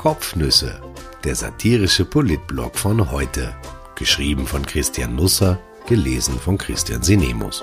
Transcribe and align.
Kopfnüsse, 0.00 0.80
der 1.24 1.34
satirische 1.34 2.06
Politblog 2.06 2.78
von 2.78 3.10
heute. 3.10 3.54
Geschrieben 3.96 4.46
von 4.46 4.64
Christian 4.64 5.14
Nusser, 5.14 5.58
gelesen 5.86 6.40
von 6.40 6.56
Christian 6.56 7.02
Sinemus. 7.02 7.62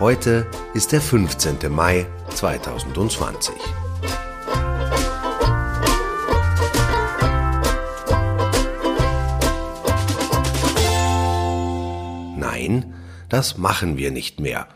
Heute 0.00 0.48
ist 0.74 0.90
der 0.90 1.00
15. 1.00 1.58
Mai 1.70 2.06
2020. 2.34 3.54
Nein, 12.36 12.94
das 13.28 13.56
machen 13.58 13.96
wir 13.96 14.10
nicht 14.10 14.40
mehr. 14.40 14.66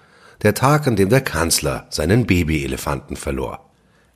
Der 0.42 0.54
Tag, 0.54 0.86
an 0.86 0.94
dem 0.94 1.08
der 1.08 1.22
Kanzler 1.22 1.88
seinen 1.90 2.24
Babyelefanten 2.24 3.16
verlor. 3.16 3.71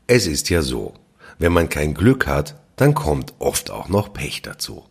Es 0.08 0.28
ist 0.28 0.50
ja 0.50 0.62
so, 0.62 0.94
wenn 1.40 1.52
man 1.52 1.68
kein 1.68 1.92
Glück 1.92 2.28
hat, 2.28 2.54
dann 2.76 2.94
kommt 2.94 3.34
oft 3.40 3.72
auch 3.72 3.88
noch 3.88 4.12
Pech 4.12 4.40
dazu. 4.40 4.84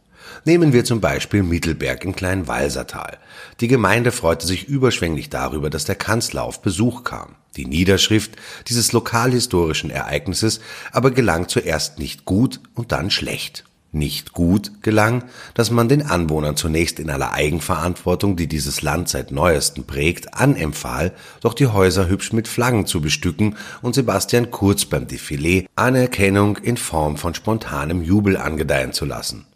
Nehmen 0.44 0.74
wir 0.74 0.84
zum 0.84 1.00
Beispiel 1.00 1.42
Mittelberg 1.42 2.04
im 2.04 2.16
kleinen 2.16 2.50
Walsertal. 2.50 3.18
Die 3.62 3.70
Gemeinde 3.70 4.12
freute 4.12 4.46
sich 4.46 4.68
überschwänglich 4.68 5.30
darüber, 5.30 5.70
dass 5.70 5.86
der 5.86 5.96
Kanzler 5.96 6.44
auf 6.44 6.62
Besuch 6.62 7.06
kam. 7.06 7.36
Die 7.56 7.66
Niederschrift 7.66 8.34
dieses 8.68 8.92
lokalhistorischen 8.92 9.90
Ereignisses 9.90 10.60
aber 10.92 11.12
gelang 11.12 11.48
zuerst 11.48 11.98
nicht 11.98 12.26
gut 12.26 12.60
und 12.74 12.92
dann 12.92 13.10
schlecht 13.10 13.64
nicht 13.96 14.34
gut 14.34 14.84
gelang, 14.84 15.24
dass 15.54 15.72
man 15.72 15.90
den 15.90 16.04
Anwohnern 16.04 16.56
zunächst 16.56 17.00
in 17.00 17.10
aller 17.10 17.34
Eigenverantwortung, 17.34 18.36
die 18.36 18.48
dieses 18.48 18.82
Land 18.82 19.10
seit 19.10 19.32
neuestem 19.32 19.86
prägt, 19.86 20.34
anempfahl, 20.34 21.14
doch 21.42 21.54
die 21.54 21.68
Häuser 21.68 22.08
hübsch 22.08 22.34
mit 22.34 22.48
Flaggen 22.48 22.86
zu 22.86 23.02
bestücken 23.02 23.56
und 23.82 23.96
Sebastian 23.96 24.52
Kurz 24.52 24.86
beim 24.86 25.06
Defilé 25.06 25.66
Anerkennung 25.76 26.58
in 26.58 26.78
Form 26.78 27.18
von 27.18 27.34
spontanem 27.34 28.04
Jubel 28.04 28.38
angedeihen 28.38 28.94
zu 28.94 29.06
lassen. 29.06 29.48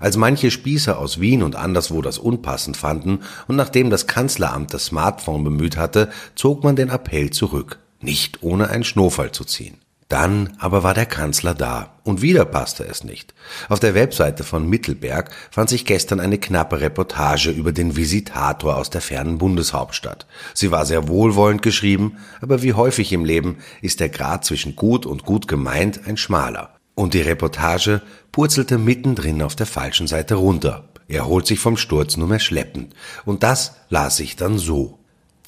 Als 0.00 0.16
manche 0.16 0.50
Spießer 0.50 0.98
aus 0.98 1.20
Wien 1.20 1.42
und 1.42 1.56
anderswo 1.56 2.02
das 2.02 2.18
unpassend 2.18 2.76
fanden 2.76 3.20
und 3.48 3.56
nachdem 3.56 3.90
das 3.90 4.06
Kanzleramt 4.06 4.72
das 4.72 4.86
Smartphone 4.86 5.44
bemüht 5.44 5.76
hatte, 5.76 6.10
zog 6.34 6.62
man 6.62 6.76
den 6.76 6.90
Appell 6.90 7.30
zurück, 7.30 7.78
nicht 8.00 8.42
ohne 8.42 8.70
einen 8.70 8.84
Schnurfall 8.84 9.32
zu 9.32 9.44
ziehen. 9.44 9.78
Dann 10.08 10.54
aber 10.58 10.82
war 10.82 10.94
der 10.94 11.04
Kanzler 11.04 11.54
da 11.54 11.98
und 12.02 12.22
wieder 12.22 12.46
passte 12.46 12.84
es 12.84 13.04
nicht. 13.04 13.34
Auf 13.68 13.78
der 13.78 13.94
Webseite 13.94 14.42
von 14.42 14.66
Mittelberg 14.66 15.30
fand 15.50 15.68
sich 15.68 15.84
gestern 15.84 16.18
eine 16.18 16.38
knappe 16.38 16.80
Reportage 16.80 17.50
über 17.50 17.72
den 17.72 17.94
Visitator 17.94 18.78
aus 18.78 18.88
der 18.88 19.02
fernen 19.02 19.36
Bundeshauptstadt. 19.36 20.26
Sie 20.54 20.70
war 20.70 20.86
sehr 20.86 21.08
wohlwollend 21.08 21.60
geschrieben, 21.60 22.16
aber 22.40 22.62
wie 22.62 22.72
häufig 22.72 23.12
im 23.12 23.26
Leben 23.26 23.58
ist 23.82 24.00
der 24.00 24.08
Grad 24.08 24.46
zwischen 24.46 24.76
gut 24.76 25.04
und 25.04 25.24
gut 25.24 25.46
gemeint 25.46 26.00
ein 26.06 26.16
schmaler. 26.16 26.74
Und 26.94 27.12
die 27.12 27.20
Reportage 27.20 28.00
purzelte 28.32 28.78
mittendrin 28.78 29.42
auf 29.42 29.56
der 29.56 29.66
falschen 29.66 30.06
Seite 30.06 30.36
runter. 30.36 30.88
Er 31.06 31.26
holt 31.26 31.46
sich 31.46 31.58
vom 31.58 31.76
Sturz 31.76 32.16
nur 32.16 32.28
mehr 32.28 32.38
schleppend. 32.38 32.94
Und 33.26 33.42
das 33.42 33.76
las 33.90 34.20
ich 34.20 34.36
dann 34.36 34.58
so. 34.58 34.98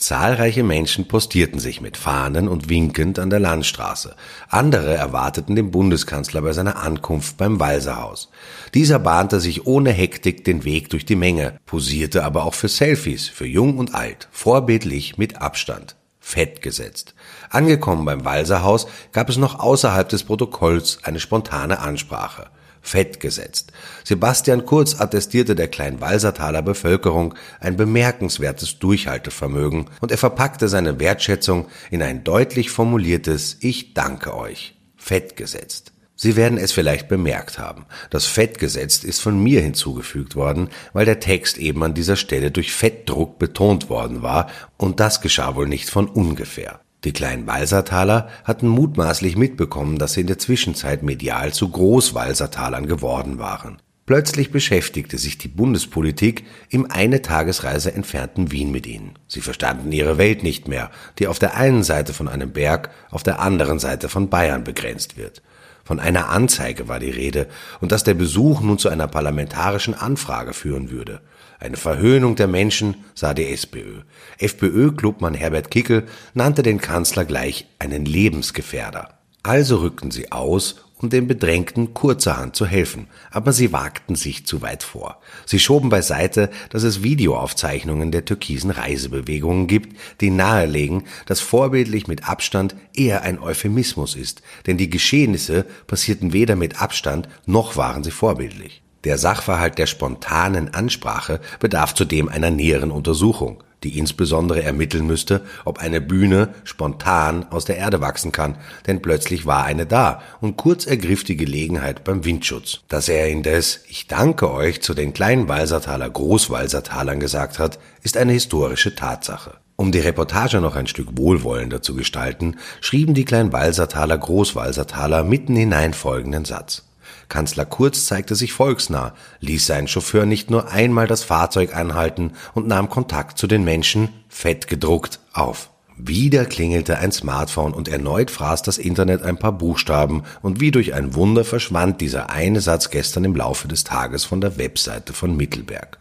Zahlreiche 0.01 0.63
Menschen 0.63 1.09
postierten 1.09 1.61
sich 1.61 1.83
mit 1.83 1.99
Fahnen 1.99 2.49
und 2.49 2.71
winkend 2.71 3.19
an 3.19 3.29
der 3.29 3.39
Landstraße. 3.39 4.17
Andere 4.49 4.95
erwarteten 4.95 5.57
den 5.57 5.71
Bundeskanzler 5.71 6.41
bei 6.41 6.55
seiner 6.55 6.83
Ankunft 6.83 7.37
beim 7.37 7.61
Walserhaus. 7.61 8.31
Dieser 8.73 8.99
bahnte 8.99 9.41
sich 9.41 9.67
ohne 9.67 9.93
Hektik 9.93 10.43
den 10.43 10.65
Weg 10.65 10.89
durch 10.89 11.05
die 11.05 11.17
Menge, 11.17 11.59
posierte 11.67 12.25
aber 12.25 12.47
auch 12.47 12.55
für 12.55 12.69
Selfies, 12.69 13.29
für 13.29 13.47
Jung 13.47 13.77
und 13.77 13.95
Alt, 13.95 14.29
vorbildlich 14.33 15.19
mit 15.19 15.43
Abstand. 15.43 15.97
Fett 16.19 16.63
gesetzt. 16.63 17.15
Angekommen 17.51 18.07
beim 18.07 18.25
Walserhaus 18.25 18.87
gab 19.13 19.29
es 19.29 19.37
noch 19.37 19.61
außerhalb 19.61 20.09
des 20.09 20.25
Protokolls 20.25 21.01
eine 21.03 21.21
spontane 21.21 21.79
Ansprache 21.79 22.47
fett 22.81 23.21
gesetzt. 23.21 23.73
Sebastian 24.05 24.67
Kurz 24.67 25.01
attestierte 25.01 25.55
der 25.55 25.69
Kleinwalsertaler 25.69 26.63
Bevölkerung 26.63 27.35
ein 27.61 27.77
bemerkenswertes 27.77 28.79
Durchhaltevermögen 28.79 29.87
und 30.01 30.11
er 30.11 30.19
verpackte 30.19 30.69
seine 30.69 31.01
Wertschätzung 31.01 31.67
in 31.91 32.03
ein 32.03 32.25
deutlich 32.25 32.71
formuliertes 32.71 33.57
Ich 33.61 33.95
danke 33.95 34.37
euch. 34.37 34.77
Fett 34.97 35.37
gesetzt. 35.37 35.93
Sie 36.23 36.37
werden 36.37 36.59
es 36.59 36.73
vielleicht 36.73 37.09
bemerkt 37.09 37.59
haben. 37.59 37.87
Das 38.11 38.27
Fett 38.27 38.59
gesetzt 38.59 39.05
ist 39.05 39.21
von 39.21 39.43
mir 39.43 39.63
hinzugefügt 39.63 40.37
worden, 40.37 40.69
weil 40.93 41.07
der 41.07 41.19
Text 41.19 41.57
eben 41.57 41.83
an 41.83 41.95
dieser 41.95 42.17
Stelle 42.17 42.51
durch 42.51 42.75
Fettdruck 42.75 43.39
betont 43.39 43.89
worden 43.89 44.21
war 44.21 44.51
und 44.77 45.01
das 45.01 45.23
geschah 45.23 45.55
wohl 45.55 45.67
nicht 45.67 45.89
von 45.89 46.09
ungefähr. 46.09 46.81
Die 47.05 47.13
kleinen 47.13 47.47
Walsertaler 47.47 48.29
hatten 48.45 48.69
mutmaßlich 48.69 49.37
mitbekommen, 49.37 49.99
dass 49.99 50.15
sie 50.15 50.21
in 50.21 50.27
der 50.27 50.39
Zwischenzeit 50.39 51.03
medial 51.03 51.53
zu 51.53 51.71
Großwalsertalern 51.71 52.87
geworden 52.87 53.39
waren. 53.39 53.79
Plötzlich 54.11 54.51
beschäftigte 54.51 55.19
sich 55.19 55.39
die 55.39 55.49
Bundespolitik 55.49 56.45
im 56.69 56.91
eine 56.91 57.23
Tagesreise 57.23 57.95
entfernten 57.95 58.51
Wien 58.51 58.73
mit 58.73 58.87
ihnen. 58.87 59.13
Sie 59.29 59.41
verstanden 59.41 59.93
ihre 59.93 60.19
Welt 60.19 60.43
nicht 60.43 60.67
mehr, 60.67 60.91
die 61.21 61.29
auf 61.29 61.39
der 61.39 61.57
einen 61.57 61.85
Seite 61.85 62.13
von 62.13 62.27
einem 62.27 62.51
Berg, 62.51 62.91
auf 63.11 63.23
der 63.23 63.41
anderen 63.41 63.79
Seite 63.79 64.09
von 64.09 64.29
Bayern 64.29 64.65
begrenzt 64.65 65.17
wird. 65.17 65.43
Von 65.91 65.99
einer 65.99 66.29
Anzeige 66.29 66.87
war 66.87 67.01
die 67.01 67.11
Rede 67.11 67.49
und 67.81 67.91
dass 67.91 68.05
der 68.05 68.15
Besuch 68.15 68.61
nun 68.61 68.79
zu 68.79 68.89
einer 68.89 69.09
parlamentarischen 69.09 69.93
Anfrage 69.93 70.53
führen 70.53 70.93
würde. 70.93 71.21
Eine 71.59 71.77
Verhöhnung 71.77 72.37
der 72.37 72.47
Menschen, 72.47 72.95
sah 73.17 73.35
die 73.35 73.49
SPÖ. 73.49 74.03
FPÖ-Klubmann 74.39 75.35
Herbert 75.35 75.73
Kickel 75.73 76.07
nannte 76.33 76.63
den 76.63 76.81
Kanzler 76.81 77.25
gleich 77.25 77.67
einen 77.81 78.05
Lebensgefährder. 78.05 79.19
Also 79.43 79.79
rückten 79.79 80.13
sie 80.13 80.31
aus, 80.31 80.77
um 81.01 81.09
den 81.09 81.27
Bedrängten 81.27 81.95
kurzerhand 81.95 82.55
zu 82.55 82.67
helfen, 82.67 83.07
aber 83.31 83.53
sie 83.53 83.73
wagten 83.73 84.15
sich 84.15 84.47
zu 84.47 84.63
weit 84.63 84.83
vor. 84.83 85.21
Sie 85.47 85.59
schoben 85.59 85.89
beiseite, 85.89 86.51
dass 86.69 86.83
es 86.83 87.03
Videoaufzeichnungen 87.03 88.11
der 88.13 88.25
türkisen 88.25 88.71
Reisebewegungen 88.71 89.67
gibt, 89.67 89.97
die 90.21 90.31
nahelegen, 90.31 91.05
dass 91.27 91.41
vorbildlich 91.41 92.07
mit 92.07 92.29
Abstand 92.29 92.77
eher 92.95 93.23
ein 93.23 93.39
Euphemismus 93.39 94.15
ist, 94.15 94.43
denn 94.67 94.77
die 94.77 94.91
Geschehnisse 94.91 95.65
passierten 95.87 96.33
weder 96.33 96.57
mit 96.57 96.83
Abstand 96.83 97.29
noch 97.47 97.77
waren 97.77 98.05
sie 98.05 98.11
vorbildlich. 98.11 98.83
Der 99.05 99.17
Sachverhalt 99.17 99.79
der 99.79 99.87
spontanen 99.87 100.75
Ansprache 100.75 101.41
bedarf 101.59 101.95
zudem 101.95 102.29
einer 102.29 102.51
näheren 102.51 102.91
Untersuchung, 102.91 103.63
die 103.83 103.99
insbesondere 103.99 104.63
ermitteln 104.63 105.07
müsste, 105.07 105.43
ob 105.65 105.79
eine 105.79 106.01
Bühne 106.01 106.51
spontan 106.65 107.47
aus 107.51 107.65
der 107.65 107.79
Erde 107.79 108.01
wachsen 108.01 108.33
kann, 108.33 108.57
denn 108.87 109.03
plötzlich 109.03 109.47
war 109.47 109.65
eine 109.65 109.87
da 109.87 110.23
und 110.41 110.57
Kurz 110.57 110.87
ergriff 110.87 111.25
die 111.25 111.37
Gelegenheit 111.37 112.05
beim 112.05 112.25
Windschutz. 112.25 112.81
Dass 112.89 113.09
er 113.09 113.29
indes 113.29 113.81
Ich 113.89 114.07
danke 114.07 114.53
euch 114.53 114.83
zu 114.83 114.95
den 114.95 115.13
kleinen 115.13 115.49
Walsertaler 115.49 116.11
Großwalsertalern 116.11 117.21
gesagt 117.21 117.59
hat, 117.59 117.79
ist 118.03 118.17
eine 118.17 118.33
historische 118.33 118.95
Tatsache. 118.95 119.55
Um 119.77 119.93
die 119.93 120.01
Reportage 120.01 120.61
noch 120.61 120.77
ein 120.77 120.87
Stück 120.87 121.17
wohlwollender 121.17 121.81
zu 121.81 121.95
gestalten, 121.95 122.59
schrieben 122.83 123.15
die 123.15 123.25
kleinen 123.25 123.55
Walsertaler 123.55 124.19
Großwalsertaler 124.19 125.25
mitten 125.25 125.57
hinein 125.57 125.95
folgenden 125.95 126.45
Satz. 126.45 126.90
Kanzler 127.31 127.65
Kurz 127.65 128.05
zeigte 128.05 128.35
sich 128.35 128.53
volksnah, 128.53 129.15
ließ 129.41 129.65
seinen 129.65 129.89
Chauffeur 129.89 130.27
nicht 130.27 130.51
nur 130.51 130.71
einmal 130.71 131.07
das 131.07 131.25
Fahrzeug 131.25 131.75
anhalten 131.75 132.33
und 132.53 132.67
nahm 132.67 132.91
Kontakt 132.91 133.39
zu 133.39 133.47
den 133.47 133.65
Menschen, 133.65 134.11
fett 134.29 134.67
gedruckt, 134.67 135.21
auf. 135.33 135.71
Wieder 135.97 136.45
klingelte 136.45 136.99
ein 136.99 137.13
Smartphone 137.13 137.73
und 137.73 137.89
erneut 137.89 138.31
fraß 138.31 138.63
das 138.63 138.79
Internet 138.79 139.23
ein 139.23 139.39
paar 139.39 139.53
Buchstaben 139.53 140.25
und 140.43 140.61
wie 140.61 140.71
durch 140.71 140.95
ein 140.95 141.15
Wunder 141.15 141.45
verschwand 141.45 142.01
dieser 142.01 142.31
eine 142.31 142.61
Satz 142.61 142.91
gestern 142.91 143.25
im 143.25 143.37
Laufe 143.37 143.69
des 143.69 143.85
Tages 143.85 144.25
von 144.25 144.41
der 144.41 144.59
Webseite 144.59 145.13
von 145.13 145.37
Mittelberg. 145.37 145.99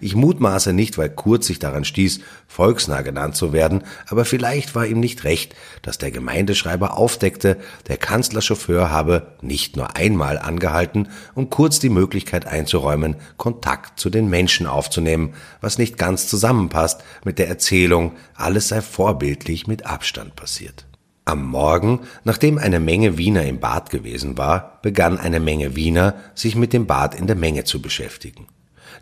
Ich 0.00 0.14
mutmaße 0.14 0.72
nicht, 0.72 0.98
weil 0.98 1.10
Kurz 1.10 1.46
sich 1.46 1.58
daran 1.58 1.84
stieß, 1.84 2.20
volksnah 2.46 3.02
genannt 3.02 3.36
zu 3.36 3.52
werden, 3.52 3.84
aber 4.08 4.24
vielleicht 4.24 4.74
war 4.74 4.86
ihm 4.86 5.00
nicht 5.00 5.24
recht, 5.24 5.54
dass 5.82 5.98
der 5.98 6.10
Gemeindeschreiber 6.10 6.96
aufdeckte, 6.96 7.58
der 7.88 7.96
Kanzlerchauffeur 7.96 8.90
habe 8.90 9.34
nicht 9.42 9.76
nur 9.76 9.96
einmal 9.96 10.38
angehalten, 10.38 11.08
um 11.34 11.50
Kurz 11.50 11.78
die 11.78 11.90
Möglichkeit 11.90 12.46
einzuräumen, 12.46 13.16
Kontakt 13.36 13.98
zu 13.98 14.10
den 14.10 14.28
Menschen 14.28 14.66
aufzunehmen, 14.66 15.34
was 15.60 15.78
nicht 15.78 15.98
ganz 15.98 16.28
zusammenpasst 16.28 17.02
mit 17.24 17.38
der 17.38 17.48
Erzählung, 17.48 18.12
alles 18.34 18.68
sei 18.68 18.80
vorbildlich 18.80 19.66
mit 19.66 19.86
Abstand 19.86 20.36
passiert. 20.36 20.88
Am 21.28 21.44
Morgen, 21.44 22.00
nachdem 22.24 22.56
eine 22.56 22.80
Menge 22.80 23.18
Wiener 23.18 23.44
im 23.44 23.60
Bad 23.60 23.90
gewesen 23.90 24.38
war, 24.38 24.78
begann 24.80 25.18
eine 25.18 25.40
Menge 25.40 25.76
Wiener, 25.76 26.14
sich 26.34 26.56
mit 26.56 26.72
dem 26.72 26.86
Bad 26.86 27.14
in 27.14 27.26
der 27.26 27.36
Menge 27.36 27.64
zu 27.64 27.82
beschäftigen. 27.82 28.46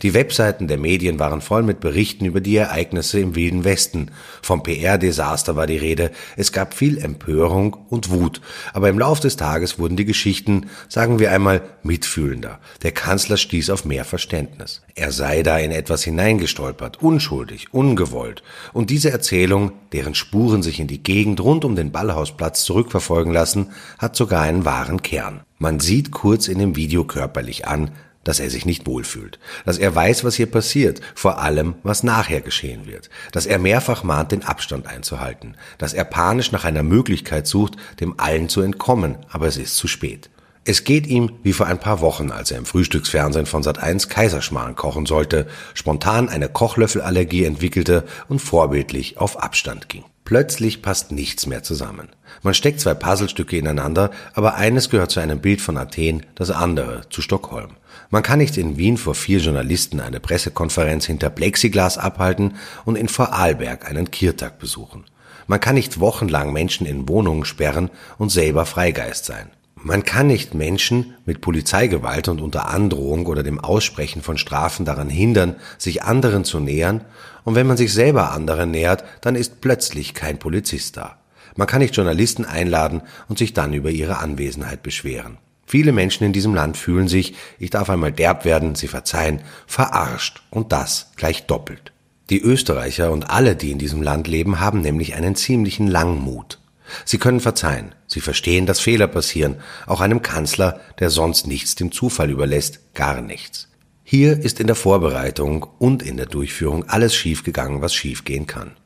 Die 0.02 0.14
Webseiten 0.14 0.68
der 0.68 0.78
Medien 0.78 1.18
waren 1.18 1.40
voll 1.40 1.62
mit 1.62 1.80
Berichten 1.80 2.24
über 2.24 2.40
die 2.40 2.56
Ereignisse 2.56 3.20
im 3.20 3.34
Wilden 3.34 3.64
Westen. 3.64 4.10
Vom 4.42 4.62
PR-Desaster 4.62 5.56
war 5.56 5.66
die 5.66 5.76
Rede. 5.76 6.10
Es 6.36 6.52
gab 6.52 6.74
viel 6.74 6.98
Empörung 6.98 7.76
und 7.88 8.10
Wut. 8.10 8.40
Aber 8.72 8.88
im 8.88 8.98
Lauf 8.98 9.20
des 9.20 9.36
Tages 9.36 9.78
wurden 9.78 9.96
die 9.96 10.04
Geschichten, 10.04 10.66
sagen 10.88 11.18
wir 11.18 11.32
einmal, 11.32 11.62
mitfühlender. 11.82 12.58
Der 12.82 12.92
Kanzler 12.92 13.36
stieß 13.36 13.70
auf 13.70 13.84
mehr 13.84 14.04
Verständnis. 14.04 14.82
Er 14.94 15.12
sei 15.12 15.42
da 15.42 15.58
in 15.58 15.70
etwas 15.70 16.04
hineingestolpert, 16.04 17.02
unschuldig, 17.02 17.72
ungewollt. 17.72 18.42
Und 18.72 18.90
diese 18.90 19.10
Erzählung, 19.10 19.72
deren 19.92 20.14
Spuren 20.14 20.62
sich 20.62 20.80
in 20.80 20.86
die 20.86 21.02
Gegend 21.02 21.40
rund 21.40 21.64
um 21.64 21.76
den 21.76 21.92
Ballhausplatz 21.92 22.64
zurückverfolgen 22.64 23.32
lassen, 23.32 23.68
hat 23.98 24.16
sogar 24.16 24.42
einen 24.42 24.64
wahren 24.64 25.02
Kern. 25.02 25.42
Man 25.58 25.80
sieht 25.80 26.10
kurz 26.10 26.48
in 26.48 26.58
dem 26.58 26.76
Video 26.76 27.04
körperlich 27.04 27.66
an, 27.66 27.90
dass 28.26 28.40
er 28.40 28.50
sich 28.50 28.66
nicht 28.66 28.86
wohlfühlt, 28.86 29.38
dass 29.64 29.78
er 29.78 29.94
weiß, 29.94 30.24
was 30.24 30.34
hier 30.34 30.50
passiert, 30.50 31.00
vor 31.14 31.38
allem, 31.38 31.76
was 31.82 32.02
nachher 32.02 32.40
geschehen 32.40 32.86
wird, 32.86 33.08
dass 33.32 33.46
er 33.46 33.58
mehrfach 33.58 34.02
mahnt, 34.02 34.32
den 34.32 34.44
Abstand 34.44 34.86
einzuhalten, 34.86 35.56
dass 35.78 35.94
er 35.94 36.04
panisch 36.04 36.52
nach 36.52 36.64
einer 36.64 36.82
Möglichkeit 36.82 37.46
sucht, 37.46 37.76
dem 38.00 38.18
allen 38.18 38.48
zu 38.48 38.60
entkommen, 38.60 39.16
aber 39.30 39.46
es 39.46 39.56
ist 39.56 39.76
zu 39.76 39.86
spät. 39.88 40.28
Es 40.68 40.82
geht 40.82 41.06
ihm 41.06 41.30
wie 41.44 41.52
vor 41.52 41.66
ein 41.66 41.78
paar 41.78 42.00
Wochen, 42.00 42.32
als 42.32 42.50
er 42.50 42.58
im 42.58 42.66
Frühstücksfernsehen 42.66 43.46
von 43.46 43.62
Sat1 43.62 44.08
Kaiserschmarrn 44.08 44.74
kochen 44.74 45.06
sollte, 45.06 45.46
spontan 45.74 46.28
eine 46.28 46.48
Kochlöffelallergie 46.48 47.44
entwickelte 47.44 48.04
und 48.28 48.40
vorbildlich 48.40 49.18
auf 49.18 49.40
Abstand 49.40 49.88
ging. 49.88 50.02
Plötzlich 50.24 50.82
passt 50.82 51.12
nichts 51.12 51.46
mehr 51.46 51.62
zusammen. 51.62 52.08
Man 52.42 52.52
steckt 52.52 52.80
zwei 52.80 52.94
Puzzlestücke 52.94 53.56
ineinander, 53.56 54.10
aber 54.34 54.56
eines 54.56 54.90
gehört 54.90 55.12
zu 55.12 55.20
einem 55.20 55.38
Bild 55.38 55.60
von 55.60 55.76
Athen, 55.76 56.26
das 56.34 56.50
andere 56.50 57.02
zu 57.10 57.22
Stockholm. 57.22 57.76
Man 58.10 58.22
kann 58.22 58.38
nicht 58.38 58.56
in 58.56 58.76
Wien 58.76 58.96
vor 58.96 59.14
vier 59.14 59.40
Journalisten 59.40 60.00
eine 60.00 60.20
Pressekonferenz 60.20 61.06
hinter 61.06 61.30
Plexiglas 61.30 61.98
abhalten 61.98 62.54
und 62.84 62.96
in 62.96 63.08
Vorarlberg 63.08 63.88
einen 63.88 64.10
Kirtag 64.10 64.58
besuchen. 64.58 65.04
Man 65.48 65.60
kann 65.60 65.74
nicht 65.74 66.00
wochenlang 66.00 66.52
Menschen 66.52 66.86
in 66.86 67.08
Wohnungen 67.08 67.44
sperren 67.44 67.90
und 68.18 68.30
selber 68.30 68.66
Freigeist 68.66 69.24
sein. 69.24 69.50
Man 69.76 70.04
kann 70.04 70.26
nicht 70.26 70.54
Menschen 70.54 71.14
mit 71.26 71.40
Polizeigewalt 71.40 72.28
und 72.28 72.40
unter 72.40 72.68
Androhung 72.70 73.26
oder 73.26 73.42
dem 73.42 73.60
Aussprechen 73.60 74.22
von 74.22 74.38
Strafen 74.38 74.84
daran 74.84 75.10
hindern, 75.10 75.56
sich 75.78 76.02
anderen 76.02 76.44
zu 76.44 76.60
nähern, 76.60 77.02
und 77.44 77.54
wenn 77.54 77.68
man 77.68 77.76
sich 77.76 77.92
selber 77.92 78.32
anderen 78.32 78.72
nähert, 78.72 79.04
dann 79.20 79.36
ist 79.36 79.60
plötzlich 79.60 80.14
kein 80.14 80.40
Polizist 80.40 80.96
da. 80.96 81.18
Man 81.54 81.68
kann 81.68 81.80
nicht 81.80 81.94
Journalisten 81.94 82.44
einladen 82.44 83.02
und 83.28 83.38
sich 83.38 83.52
dann 83.52 83.72
über 83.72 83.90
ihre 83.90 84.18
Anwesenheit 84.18 84.82
beschweren. 84.82 85.38
Viele 85.66 85.92
Menschen 85.92 86.24
in 86.24 86.32
diesem 86.32 86.54
Land 86.54 86.76
fühlen 86.76 87.08
sich, 87.08 87.34
ich 87.58 87.70
darf 87.70 87.90
einmal 87.90 88.12
derb 88.12 88.44
werden, 88.44 88.76
sie 88.76 88.88
verzeihen, 88.88 89.42
verarscht 89.66 90.42
und 90.50 90.72
das 90.72 91.10
gleich 91.16 91.46
doppelt. 91.46 91.92
Die 92.30 92.40
Österreicher 92.40 93.10
und 93.10 93.30
alle, 93.30 93.56
die 93.56 93.72
in 93.72 93.78
diesem 93.78 94.02
Land 94.02 94.28
leben, 94.28 94.60
haben 94.60 94.80
nämlich 94.80 95.14
einen 95.14 95.34
ziemlichen 95.34 95.88
Langmut. 95.88 96.60
Sie 97.04 97.18
können 97.18 97.40
verzeihen, 97.40 97.94
sie 98.06 98.20
verstehen, 98.20 98.66
dass 98.66 98.78
Fehler 98.78 99.08
passieren, 99.08 99.56
auch 99.86 100.00
einem 100.00 100.22
Kanzler, 100.22 100.80
der 101.00 101.10
sonst 101.10 101.48
nichts 101.48 101.74
dem 101.74 101.90
Zufall 101.90 102.30
überlässt, 102.30 102.94
gar 102.94 103.20
nichts. 103.20 103.68
Hier 104.04 104.38
ist 104.38 104.60
in 104.60 104.68
der 104.68 104.76
Vorbereitung 104.76 105.66
und 105.78 106.00
in 106.02 106.16
der 106.16 106.26
Durchführung 106.26 106.88
alles 106.88 107.14
schiefgegangen, 107.16 107.82
was 107.82 107.92
schiefgehen 107.92 108.46
kann. 108.46 108.76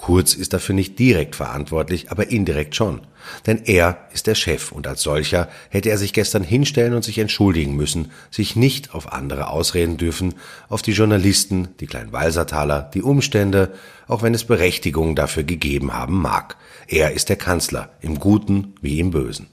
Kurz 0.00 0.32
ist 0.32 0.54
dafür 0.54 0.74
nicht 0.74 0.98
direkt 0.98 1.36
verantwortlich, 1.36 2.10
aber 2.10 2.30
indirekt 2.30 2.74
schon. 2.74 3.02
Denn 3.46 3.60
er 3.66 3.98
ist 4.14 4.26
der 4.26 4.34
Chef 4.34 4.72
und 4.72 4.86
als 4.86 5.02
solcher 5.02 5.50
hätte 5.68 5.90
er 5.90 5.98
sich 5.98 6.14
gestern 6.14 6.42
hinstellen 6.42 6.94
und 6.94 7.04
sich 7.04 7.18
entschuldigen 7.18 7.76
müssen, 7.76 8.10
sich 8.30 8.56
nicht 8.56 8.94
auf 8.94 9.12
andere 9.12 9.48
ausreden 9.48 9.98
dürfen, 9.98 10.36
auf 10.70 10.80
die 10.80 10.92
Journalisten, 10.92 11.68
die 11.80 11.86
kleinen 11.86 12.12
Walsertaler, 12.12 12.90
die 12.94 13.02
Umstände, 13.02 13.74
auch 14.08 14.22
wenn 14.22 14.32
es 14.32 14.44
Berechtigung 14.44 15.16
dafür 15.16 15.42
gegeben 15.42 15.92
haben 15.92 16.16
mag. 16.16 16.56
Er 16.86 17.12
ist 17.12 17.28
der 17.28 17.36
Kanzler, 17.36 17.90
im 18.00 18.18
Guten 18.18 18.72
wie 18.80 19.00
im 19.00 19.10
Bösen. 19.10 19.48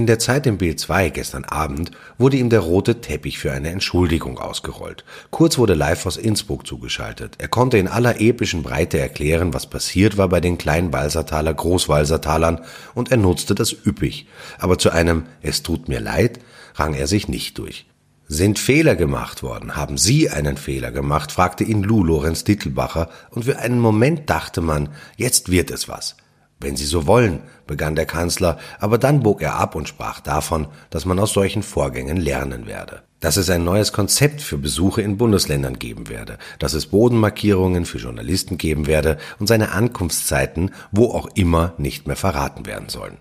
In 0.00 0.06
der 0.06 0.18
Zeit 0.18 0.46
im 0.46 0.56
Bild 0.56 0.80
2 0.80 1.10
gestern 1.10 1.44
Abend 1.44 1.90
wurde 2.16 2.38
ihm 2.38 2.48
der 2.48 2.60
rote 2.60 3.02
Teppich 3.02 3.38
für 3.38 3.52
eine 3.52 3.68
Entschuldigung 3.68 4.38
ausgerollt. 4.38 5.04
Kurz 5.30 5.58
wurde 5.58 5.74
live 5.74 6.06
aus 6.06 6.16
Innsbruck 6.16 6.66
zugeschaltet. 6.66 7.34
Er 7.36 7.48
konnte 7.48 7.76
in 7.76 7.86
aller 7.86 8.18
epischen 8.18 8.62
Breite 8.62 8.98
erklären, 8.98 9.52
was 9.52 9.68
passiert 9.68 10.16
war 10.16 10.30
bei 10.30 10.40
den 10.40 10.56
kleinen 10.56 10.90
Walsertaler 10.90 11.52
Großwalsertalern 11.52 12.62
und 12.94 13.10
er 13.10 13.18
nutzte 13.18 13.54
das 13.54 13.76
üppig. 13.84 14.26
Aber 14.58 14.78
zu 14.78 14.88
einem 14.88 15.26
Es 15.42 15.62
tut 15.62 15.90
mir 15.90 16.00
leid 16.00 16.40
rang 16.76 16.94
er 16.94 17.06
sich 17.06 17.28
nicht 17.28 17.58
durch. 17.58 17.84
Sind 18.26 18.58
Fehler 18.58 18.96
gemacht 18.96 19.42
worden? 19.42 19.76
Haben 19.76 19.98
Sie 19.98 20.30
einen 20.30 20.56
Fehler 20.56 20.92
gemacht? 20.92 21.30
fragte 21.30 21.62
ihn 21.64 21.82
Lou 21.82 22.02
Lorenz 22.02 22.42
Dittelbacher 22.42 23.10
und 23.32 23.44
für 23.44 23.58
einen 23.58 23.80
Moment 23.80 24.30
dachte 24.30 24.62
man, 24.62 24.88
jetzt 25.18 25.50
wird 25.50 25.70
es 25.70 25.90
was. 25.90 26.16
Wenn 26.62 26.76
Sie 26.76 26.84
so 26.84 27.06
wollen, 27.06 27.40
begann 27.66 27.96
der 27.96 28.04
Kanzler, 28.04 28.58
aber 28.78 28.98
dann 28.98 29.22
bog 29.22 29.40
er 29.40 29.54
ab 29.54 29.74
und 29.74 29.88
sprach 29.88 30.20
davon, 30.20 30.66
dass 30.90 31.06
man 31.06 31.18
aus 31.18 31.32
solchen 31.32 31.62
Vorgängen 31.62 32.18
lernen 32.18 32.66
werde, 32.66 33.00
dass 33.20 33.38
es 33.38 33.48
ein 33.48 33.64
neues 33.64 33.94
Konzept 33.94 34.42
für 34.42 34.58
Besuche 34.58 35.00
in 35.00 35.16
Bundesländern 35.16 35.78
geben 35.78 36.10
werde, 36.10 36.36
dass 36.58 36.74
es 36.74 36.86
Bodenmarkierungen 36.86 37.86
für 37.86 37.96
Journalisten 37.96 38.58
geben 38.58 38.86
werde 38.86 39.16
und 39.38 39.46
seine 39.46 39.72
Ankunftszeiten, 39.72 40.72
wo 40.92 41.06
auch 41.06 41.30
immer, 41.34 41.72
nicht 41.78 42.06
mehr 42.06 42.16
verraten 42.16 42.66
werden 42.66 42.90
sollen. 42.90 43.16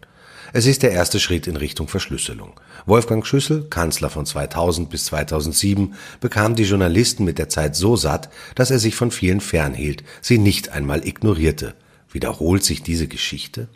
Es 0.52 0.66
ist 0.66 0.84
der 0.84 0.92
erste 0.92 1.20
Schritt 1.20 1.48
in 1.48 1.56
Richtung 1.56 1.88
Verschlüsselung. 1.88 2.60
Wolfgang 2.86 3.26
Schüssel, 3.26 3.68
Kanzler 3.70 4.10
von 4.10 4.26
2000 4.26 4.90
bis 4.90 5.06
2007, 5.06 5.94
bekam 6.20 6.56
die 6.56 6.64
Journalisten 6.64 7.24
mit 7.24 7.38
der 7.38 7.50
Zeit 7.50 7.76
so 7.76 7.96
satt, 7.96 8.30
dass 8.56 8.72
er 8.72 8.80
sich 8.80 8.96
von 8.96 9.12
vielen 9.12 9.42
fernhielt, 9.42 10.04
sie 10.22 10.40
nicht 10.40 10.70
einmal 10.70 11.08
ignorierte. 11.08 11.76
Wiederholt 12.12 12.64
sich 12.64 12.82
diese 12.82 13.08
Geschichte? 13.08 13.68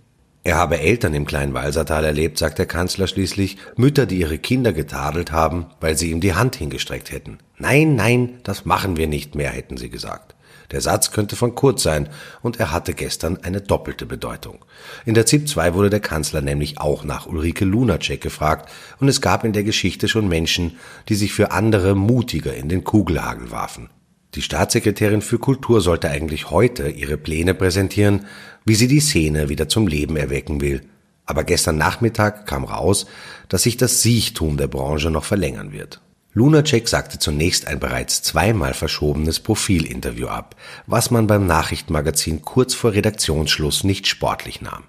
Er 0.45 0.57
habe 0.57 0.79
Eltern 0.79 1.13
im 1.13 1.25
kleinen 1.25 1.53
Walsertal 1.53 2.03
erlebt, 2.03 2.37
sagt 2.37 2.59
der 2.59 2.65
Kanzler 2.65 3.07
schließlich, 3.07 3.57
Mütter, 3.77 4.05
die 4.05 4.19
ihre 4.19 4.37
Kinder 4.37 4.73
getadelt 4.73 5.31
haben, 5.31 5.67
weil 5.79 5.97
sie 5.97 6.11
ihm 6.11 6.19
die 6.19 6.33
Hand 6.33 6.57
hingestreckt 6.57 7.11
hätten. 7.11 7.37
Nein, 7.57 7.95
nein, 7.95 8.39
das 8.43 8.65
machen 8.65 8.97
wir 8.97 9.07
nicht 9.07 9.35
mehr, 9.35 9.51
hätten 9.51 9.77
sie 9.77 9.89
gesagt. 9.89 10.35
Der 10.71 10.81
Satz 10.81 11.11
könnte 11.11 11.35
von 11.35 11.55
Kurz 11.55 11.83
sein, 11.83 12.09
und 12.41 12.59
er 12.59 12.71
hatte 12.71 12.93
gestern 12.93 13.37
eine 13.43 13.61
doppelte 13.61 14.05
Bedeutung. 14.05 14.65
In 15.05 15.13
der 15.13 15.25
ZIP 15.25 15.47
2 15.47 15.75
wurde 15.75 15.89
der 15.89 15.99
Kanzler 15.99 16.41
nämlich 16.41 16.79
auch 16.79 17.03
nach 17.03 17.27
Ulrike 17.27 17.63
Lunacek 17.63 18.19
gefragt, 18.19 18.69
und 18.99 19.07
es 19.07 19.21
gab 19.21 19.45
in 19.45 19.53
der 19.53 19.63
Geschichte 19.63 20.09
schon 20.09 20.27
Menschen, 20.27 20.77
die 21.07 21.15
sich 21.15 21.31
für 21.31 21.51
andere 21.51 21.95
mutiger 21.95 22.53
in 22.53 22.67
den 22.67 22.83
Kugelhagel 22.83 23.51
warfen. 23.51 23.89
Die 24.35 24.41
Staatssekretärin 24.41 25.21
für 25.21 25.37
Kultur 25.37 25.79
sollte 25.81 26.09
eigentlich 26.09 26.49
heute 26.49 26.89
ihre 26.89 27.17
Pläne 27.17 27.53
präsentieren, 27.53 28.25
wie 28.65 28.75
sie 28.75 28.87
die 28.87 28.99
Szene 28.99 29.49
wieder 29.49 29.69
zum 29.69 29.87
Leben 29.87 30.17
erwecken 30.17 30.59
will. 30.59 30.81
Aber 31.25 31.43
gestern 31.43 31.77
Nachmittag 31.77 32.47
kam 32.47 32.63
raus, 32.63 33.05
dass 33.47 33.63
sich 33.63 33.77
das 33.77 34.01
Siechtum 34.01 34.57
der 34.57 34.67
Branche 34.67 35.11
noch 35.11 35.23
verlängern 35.23 35.71
wird. 35.71 36.01
Lunacek 36.33 36.87
sagte 36.87 37.19
zunächst 37.19 37.67
ein 37.67 37.79
bereits 37.79 38.23
zweimal 38.23 38.73
verschobenes 38.73 39.39
Profilinterview 39.39 40.27
ab, 40.27 40.55
was 40.87 41.11
man 41.11 41.27
beim 41.27 41.45
Nachrichtenmagazin 41.45 42.41
kurz 42.41 42.73
vor 42.73 42.93
Redaktionsschluss 42.93 43.83
nicht 43.83 44.07
sportlich 44.07 44.59
nahm. 44.61 44.83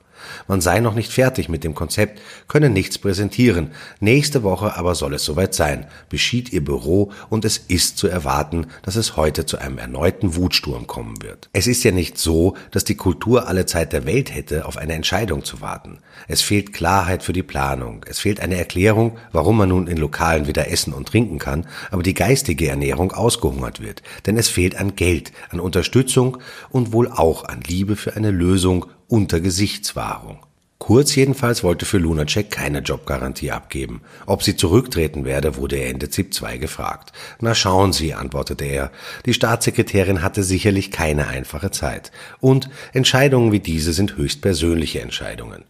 Man 0.49 0.61
sei 0.61 0.81
noch 0.81 0.95
nicht 0.95 1.13
fertig 1.13 1.49
mit 1.49 1.65
dem 1.65 1.75
Konzept, 1.75 2.21
könne 2.49 2.71
nichts 2.71 2.99
präsentieren. 2.99 3.71
Nächste 4.01 4.43
Woche 4.43 4.77
aber 4.77 4.95
soll 4.95 5.15
es 5.15 5.25
soweit 5.25 5.55
sein, 5.55 5.87
beschied 6.09 6.53
ihr 6.53 6.65
Büro 6.65 7.13
und 7.31 7.45
es 7.45 7.59
ist 7.59 7.99
zu 7.99 8.09
erwarten, 8.09 8.67
dass 8.83 8.97
es 8.97 9.17
heute 9.17 9.47
zu 9.47 9.59
einem 9.59 9.79
erneuten 9.79 10.37
Wutsturm 10.37 10.87
kommen 10.87 11.23
wird. 11.23 11.49
Es 11.53 11.67
ist 11.67 11.85
ja 11.85 11.93
nicht 11.93 12.19
so, 12.19 12.57
dass 12.71 12.85
die 12.85 12.97
Kultur 12.97 13.49
alle 13.49 13.67
Zeit 13.67 13.93
der 13.93 14.07
Welt 14.07 14.35
hätte, 14.35 14.67
auf 14.67 14.77
eine 14.77 14.95
Entscheidung 14.95 15.45
zu 15.45 15.61
warten. 15.61 15.99
Es 16.29 16.43
fehlt 16.43 16.73
Klarheit 16.73 17.23
für 17.23 17.33
die 17.33 17.43
Planung. 17.43 18.05
Es 18.09 18.19
fehlt 18.19 18.41
eine 18.41 18.57
Erklärung, 18.57 19.19
warum 19.33 19.59
man 19.59 19.69
nun 19.69 19.87
in 19.87 19.97
Lokalen 19.97 20.47
wieder 20.47 20.71
essen 20.71 20.93
und 20.93 21.09
trinken 21.09 21.39
kann, 21.39 21.67
aber 21.91 22.03
die 22.03 22.15
geistige 22.15 22.69
Ernährung 22.69 23.13
ausgehungert 23.13 23.81
wird. 23.81 24.03
Denn 24.27 24.37
es 24.37 24.49
fehlt 24.49 24.77
an 24.77 24.97
Geld, 24.97 25.33
an 25.51 25.61
Unterstützung 25.61 26.39
und 26.71 26.93
wohl 26.93 27.09
auch 27.09 27.45
an 27.45 27.61
Liebe 27.67 27.97
für 27.97 28.17
eine 28.17 28.31
Lösung 28.31 28.87
unter 29.15 29.39
Gesichtswahrung. 29.39 30.41
Kurz 30.79 31.15
jedenfalls 31.15 31.63
wollte 31.63 31.87
für 31.87 31.99
Lunacek 31.99 32.51
keine 32.51 32.81
Jobgarantie 32.81 33.53
abgeben. 33.53 34.01
Ob 34.27 34.43
sie 34.43 34.57
zurücktreten 34.57 35.25
werde, 35.25 35.57
wurde 35.57 35.77
er 35.77 35.89
Ende 35.89 36.11
ZIP 36.11 36.35
2 36.35 36.57
gefragt. 36.57 37.13
Na 37.39 37.55
schauen 37.55 37.93
Sie, 37.93 38.13
antwortete 38.13 38.65
er. 38.65 38.91
Die 39.25 39.33
Staatssekretärin 39.33 40.21
hatte 40.21 40.43
sicherlich 40.43 40.91
keine 40.91 41.29
einfache 41.29 41.71
Zeit. 41.71 42.11
Und 42.41 42.69
Entscheidungen 42.93 43.53
wie 43.53 43.61
diese 43.61 43.93
sind 43.93 44.17
höchst 44.17 44.43
persönliche 44.43 45.01
Entscheidungen. 45.01 45.63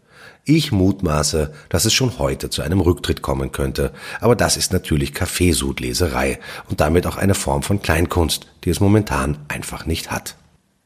Ich 0.45 0.73
mutmaße, 0.73 1.53
dass 1.69 1.85
es 1.85 1.93
schon 1.93 2.19
heute 2.19 2.49
zu 2.49 2.63
einem 2.63 2.81
Rücktritt 2.81 3.21
kommen 3.21 3.53
könnte, 3.53 3.93
aber 4.23 4.37
das 4.37 4.57
ist 4.57 4.73
natürlich 4.73 5.13
Kaffeesudleserei 5.13 6.41
und 6.71 6.81
damit 6.81 7.07
auch 7.07 7.19
eine 7.19 7.35
Form 7.35 7.63
von 7.63 7.83
Kleinkunst, 7.83 8.47
die 8.65 8.71
es 8.71 8.81
momentan 8.81 9.37
einfach 9.49 9.85
nicht 9.85 10.11
hat. 10.11 10.37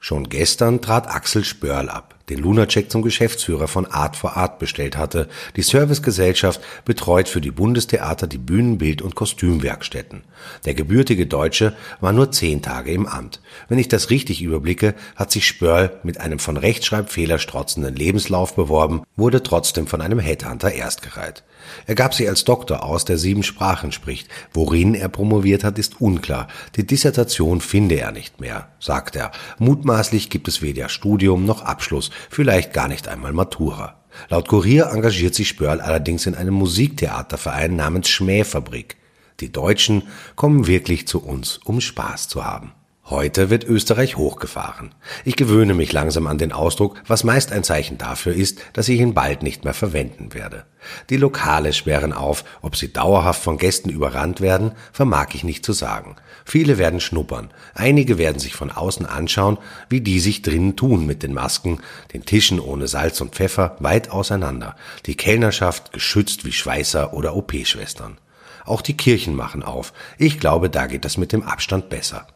Schon 0.01 0.29
gestern 0.29 0.81
trat 0.81 1.09
Axel 1.09 1.45
Spörl 1.45 1.89
ab. 1.89 2.18
Den 2.29 2.39
Lunacek 2.39 2.91
zum 2.91 3.03
Geschäftsführer 3.03 3.69
von 3.69 3.87
Art 3.87 4.17
for 4.17 4.37
Art 4.37 4.59
bestellt 4.59 4.97
hatte. 4.97 5.29
Die 5.57 5.63
Servicegesellschaft 5.63 6.61
betreut 6.85 7.29
für 7.29 7.41
die 7.41 7.51
Bundestheater 7.51 8.27
die 8.27 8.39
Bühnenbild- 8.39 9.03
und 9.03 9.15
Kostümwerkstätten. 9.15 10.23
Der 10.65 10.75
gebürtige 10.75 11.27
Deutsche 11.27 11.75
war 12.01 12.13
nur 12.13 12.33
zehn 12.33 12.63
Tage 12.63 12.93
im 12.93 13.07
Amt. 13.07 13.41
Wenn 13.69 13.79
ich 13.79 13.89
das 13.89 14.11
richtig 14.11 14.43
überblicke, 14.43 14.95
hat 15.17 15.33
sich 15.33 15.47
Spörl 15.47 15.99
mit 16.03 16.21
einem 16.21 16.39
von 16.39 16.57
Rechtschreibfehler 16.57 17.39
strotzenden 17.39 17.97
Lebenslauf 17.97 18.55
beworben, 18.55 19.03
wurde 19.17 19.43
trotzdem 19.43 19.87
von 19.87 20.01
einem 20.01 20.19
Headhunter 20.19 20.73
erstgereiht. 20.73 21.43
Er 21.87 21.95
gab 21.95 22.15
sich 22.15 22.29
als 22.29 22.45
Doktor 22.45 22.83
aus, 22.83 23.05
der 23.05 23.19
sieben 23.19 23.43
Sprachen 23.43 23.93
spricht. 23.93 24.29
Worin 24.53 24.95
er 24.95 25.09
promoviert 25.09 25.65
hat, 25.65 25.79
ist 25.79 26.01
unklar. 26.01 26.49
Die 26.77 26.87
Dissertation 26.87 27.61
finde 27.61 27.97
er 27.97 28.13
nicht 28.13 28.41
mehr, 28.41 28.69
sagt 28.81 29.17
er. 29.17 29.33
Mutmaßlich 29.59 30.31
gibt 30.31 30.49
es 30.49 30.63
weder 30.63 30.89
Studium 30.89 31.45
noch 31.45 31.63
Abschluss, 31.63 32.11
vielleicht 32.31 32.73
gar 32.73 32.89
nicht 32.89 33.09
einmal 33.09 33.33
Matura. 33.33 34.05
Laut 34.29 34.49
Kurier 34.49 34.91
engagiert 34.93 35.35
sich 35.35 35.49
Spörl 35.49 35.81
allerdings 35.81 36.27
in 36.27 36.35
einem 36.35 36.55
Musiktheaterverein 36.55 37.77
namens 37.77 38.09
Schmähfabrik. 38.09 38.97
Die 39.41 39.53
Deutschen 39.53 40.03
kommen 40.35 40.67
wirklich 40.67 41.07
zu 41.07 41.23
uns, 41.23 41.59
um 41.59 41.81
Spaß 41.81 42.29
zu 42.29 42.45
haben. 42.45 42.73
Heute 43.11 43.49
wird 43.49 43.65
Österreich 43.65 44.19
hochgefahren. 44.19 44.95
Ich 45.25 45.37
gewöhne 45.37 45.73
mich 45.73 45.95
langsam 45.95 46.27
an 46.27 46.37
den 46.37 46.53
Ausdruck, 46.53 47.01
was 47.07 47.25
meist 47.25 47.53
ein 47.53 47.65
Zeichen 47.65 47.97
dafür 47.97 48.35
ist, 48.35 48.59
dass 48.75 48.91
ich 48.91 49.01
ihn 49.01 49.15
bald 49.15 49.43
nicht 49.43 49.65
mehr 49.65 49.73
verwenden 49.73 50.35
werde. 50.35 50.67
Die 51.09 51.17
Lokale 51.17 51.73
sperren 51.73 52.13
auf, 52.13 52.45
ob 52.61 52.77
sie 52.77 52.93
dauerhaft 52.93 53.43
von 53.43 53.57
Gästen 53.57 53.89
überrannt 53.89 54.43
werden, 54.43 54.73
vermag 54.93 55.29
ich 55.33 55.43
nicht 55.43 55.65
zu 55.65 55.73
sagen. 55.73 56.17
Viele 56.45 56.77
werden 56.77 57.01
schnuppern, 57.01 57.49
einige 57.75 58.19
werden 58.19 58.41
sich 58.41 58.55
von 58.55 58.71
außen 58.71 59.07
anschauen, 59.07 59.57
wie 59.89 60.03
die 60.03 60.21
sich 60.21 60.43
drinnen 60.43 60.77
tun 60.77 61.07
mit 61.07 61.23
den 61.23 61.33
Masken, 61.33 61.81
den 62.13 62.27
Tischen 62.27 62.61
ohne 62.61 62.89
Salz 62.89 63.23
und 63.23 63.35
Pfeffer 63.35 63.77
weit 63.79 64.11
auseinander, 64.11 64.77
die 65.07 65.17
Kellnerschaft 65.17 65.95
geschützt 65.95 66.45
wie 66.45 66.53
Schweißer 66.53 67.15
oder 67.15 67.35
OP-Schwestern. 67.35 68.19
Auch 68.67 68.83
die 68.83 68.99
Kirchen 68.99 69.35
machen 69.35 69.63
auf. 69.63 69.95
Ich 70.19 70.39
glaube, 70.39 70.69
da 70.69 70.87
geht 70.87 71.07
das 71.07 71.17
mit 71.17 71.33
dem 71.33 71.43
Abstand 71.43 71.89
besser. 71.89 72.27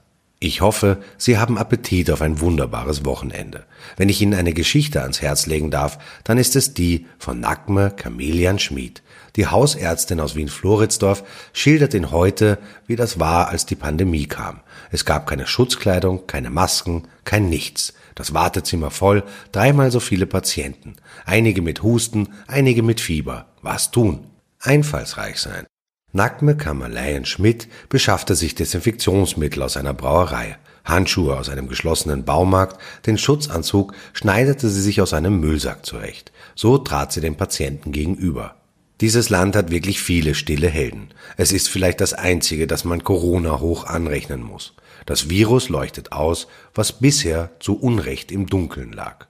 Ich 0.44 0.60
hoffe, 0.60 0.98
Sie 1.18 1.38
haben 1.38 1.56
Appetit 1.56 2.10
auf 2.10 2.20
ein 2.20 2.40
wunderbares 2.40 3.04
Wochenende. 3.04 3.64
Wenn 3.96 4.08
ich 4.08 4.20
Ihnen 4.20 4.34
eine 4.34 4.52
Geschichte 4.52 5.02
ans 5.02 5.22
Herz 5.22 5.46
legen 5.46 5.70
darf, 5.70 6.00
dann 6.24 6.36
ist 6.36 6.56
es 6.56 6.74
die 6.74 7.06
von 7.16 7.38
Nackme 7.38 7.94
Chamelian 7.96 8.58
Schmid. 8.58 9.04
Die 9.36 9.46
Hausärztin 9.46 10.18
aus 10.18 10.34
Wien-Floridsdorf 10.34 11.22
schildert 11.52 11.94
ihn 11.94 12.10
heute, 12.10 12.58
wie 12.88 12.96
das 12.96 13.20
war, 13.20 13.50
als 13.50 13.66
die 13.66 13.76
Pandemie 13.76 14.26
kam. 14.26 14.62
Es 14.90 15.04
gab 15.04 15.28
keine 15.28 15.46
Schutzkleidung, 15.46 16.26
keine 16.26 16.50
Masken, 16.50 17.04
kein 17.22 17.48
Nichts. 17.48 17.94
Das 18.16 18.34
Wartezimmer 18.34 18.90
voll, 18.90 19.22
dreimal 19.52 19.92
so 19.92 20.00
viele 20.00 20.26
Patienten. 20.26 20.96
Einige 21.24 21.62
mit 21.62 21.84
Husten, 21.84 22.30
einige 22.48 22.82
mit 22.82 23.00
Fieber. 23.00 23.46
Was 23.62 23.92
tun? 23.92 24.26
Einfallsreich 24.58 25.38
sein. 25.38 25.66
Nackme 26.14 26.56
Kammerleien 26.58 27.24
Schmidt 27.24 27.68
beschaffte 27.88 28.34
sich 28.34 28.54
Desinfektionsmittel 28.54 29.62
aus 29.62 29.78
einer 29.78 29.94
Brauerei, 29.94 30.58
Handschuhe 30.84 31.38
aus 31.38 31.48
einem 31.48 31.68
geschlossenen 31.68 32.24
Baumarkt, 32.24 32.78
den 33.06 33.16
Schutzanzug 33.16 33.94
schneidete 34.12 34.68
sie 34.68 34.82
sich 34.82 35.00
aus 35.00 35.14
einem 35.14 35.40
Müllsack 35.40 35.86
zurecht. 35.86 36.30
So 36.54 36.76
trat 36.76 37.12
sie 37.12 37.22
dem 37.22 37.36
Patienten 37.36 37.92
gegenüber. 37.92 38.56
Dieses 39.00 39.30
Land 39.30 39.56
hat 39.56 39.70
wirklich 39.70 40.02
viele 40.02 40.34
stille 40.34 40.68
Helden. 40.68 41.08
Es 41.38 41.50
ist 41.50 41.68
vielleicht 41.68 42.02
das 42.02 42.12
einzige, 42.12 42.66
das 42.66 42.84
man 42.84 43.02
Corona 43.02 43.60
hoch 43.60 43.86
anrechnen 43.86 44.42
muss. 44.42 44.74
Das 45.06 45.30
Virus 45.30 45.70
leuchtet 45.70 46.12
aus, 46.12 46.46
was 46.74 46.92
bisher 46.92 47.50
zu 47.58 47.80
Unrecht 47.80 48.30
im 48.30 48.46
Dunkeln 48.46 48.92
lag. 48.92 49.26